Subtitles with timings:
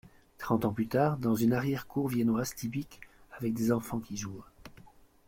[0.39, 3.01] Trente ans plus tard, dans une arrière-cour viennoise typique
[3.37, 4.41] avec des enfants qui jouent.